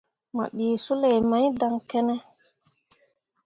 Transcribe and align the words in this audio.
Mo 0.35 0.43
ɗǝǝ 0.55 0.69
soulei 0.85 1.19
mai 1.29 1.45
dan 1.59 1.75
kǝne. 1.89 2.15